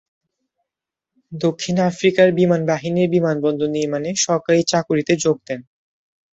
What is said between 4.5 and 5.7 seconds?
চাকুরীতে যোগ দেন।